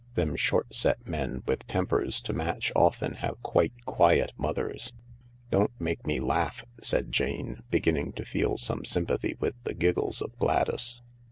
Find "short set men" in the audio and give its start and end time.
0.35-1.43